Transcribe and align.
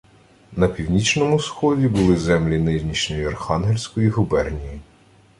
«На 0.51 0.67
північному 0.67 1.39
сході 1.39 1.87
були 1.87 2.17
землі 2.17 2.59
нинішньої 2.59 3.25
Архангельської 3.25 4.09
губернії 4.09 4.79